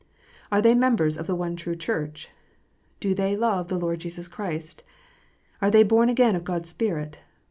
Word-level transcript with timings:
Are 0.51 0.63
they 0.63 0.73
members 0.73 1.15
of 1.15 1.27
the 1.27 1.35
one 1.35 1.55
true 1.55 1.75
Church 1.75 2.25
1 2.27 2.35
Do 3.01 3.13
they 3.13 3.37
love 3.37 3.67
the 3.67 3.77
Lord 3.77 3.99
Jesus 3.99 4.27
Christ? 4.27 4.81
Are 5.61 5.69
they 5.69 5.83
born 5.83 6.09
again 6.09 6.35
of 6.35 6.43
God 6.43 6.63
s 6.63 6.69
Spirit? 6.69 7.19